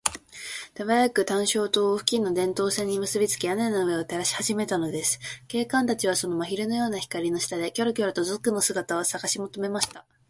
[0.73, 5.19] 手早く探照燈を付近の電燈線にむすびつけ、屋根の上を照らしはじめたのです。
[5.47, 10.07] 警官たちは、その真昼のような光の中で、キョロキョロと賊の姿をさがしもとめました。